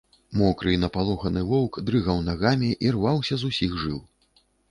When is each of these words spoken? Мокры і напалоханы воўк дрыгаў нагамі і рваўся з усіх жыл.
Мокры 0.39 0.71
і 0.75 0.79
напалоханы 0.83 1.43
воўк 1.51 1.77
дрыгаў 1.91 2.23
нагамі 2.31 2.71
і 2.87 2.93
рваўся 2.97 3.35
з 3.43 3.51
усіх 3.51 3.77
жыл. 3.85 4.01